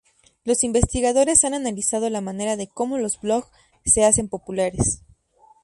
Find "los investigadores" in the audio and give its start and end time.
0.45-1.43